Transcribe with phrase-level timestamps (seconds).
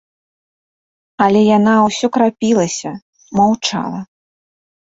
[1.25, 2.89] Але яна ўсё крапілася,
[3.41, 4.01] маўчала.